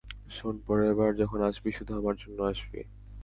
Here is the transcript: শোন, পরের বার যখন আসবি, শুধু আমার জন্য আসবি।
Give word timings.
শোন, 0.31 0.55
পরের 0.67 0.93
বার 0.95 1.11
যখন 1.15 1.39
আসবি, 1.41 1.69
শুধু 1.71 1.91
আমার 1.95 2.15
জন্য 2.15 2.37
আসবি। 2.43 2.79